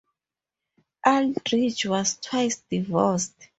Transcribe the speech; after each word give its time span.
Aldridge 1.05 1.85
was 1.85 2.17
twice 2.17 2.63
divorced. 2.71 3.35